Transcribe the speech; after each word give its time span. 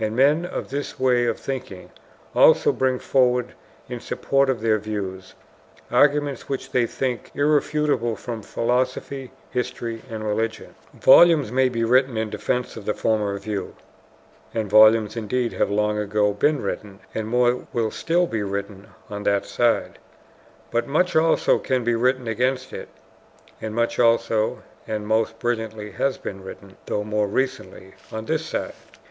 And 0.00 0.16
men 0.16 0.46
of 0.46 0.70
this 0.70 0.98
way 0.98 1.26
of 1.26 1.38
thinking 1.38 1.90
also 2.34 2.72
bring 2.72 2.98
forward 2.98 3.52
in 3.86 4.00
support 4.00 4.48
of 4.48 4.62
their 4.62 4.78
views 4.78 5.34
arguments 5.90 6.48
which 6.48 6.70
they 6.72 6.86
think 6.86 7.30
irrefutable 7.34 8.16
from 8.16 8.40
philosophy, 8.40 9.30
history, 9.50 10.00
and 10.08 10.24
religion. 10.24 10.74
Volumes 10.94 11.52
may 11.52 11.68
be 11.68 11.84
written 11.84 12.16
in 12.16 12.30
defense 12.30 12.78
of 12.78 12.86
the 12.86 12.94
former 12.94 13.38
view 13.38 13.74
(and 14.54 14.70
volumes 14.70 15.18
indeed 15.18 15.52
have 15.52 15.70
long 15.70 15.98
ago 15.98 16.32
been 16.32 16.62
written 16.62 17.00
and 17.14 17.28
more 17.28 17.66
will 17.74 17.90
still 17.90 18.26
be 18.26 18.42
written 18.42 18.86
on 19.10 19.24
that 19.24 19.44
side), 19.44 19.98
but 20.70 20.86
much 20.86 21.14
also 21.14 21.58
can 21.58 21.84
be 21.84 21.94
written 21.94 22.26
against 22.26 22.72
it 22.72 22.88
(and 23.60 23.74
much 23.74 23.98
also, 23.98 24.62
and 24.86 25.06
most 25.06 25.38
brilliantly, 25.38 25.90
has 25.90 26.16
been 26.16 26.42
written 26.42 26.74
though 26.86 27.04
more 27.04 27.26
recently 27.26 27.92
on 28.10 28.24
this 28.24 28.46
side). 28.46 28.72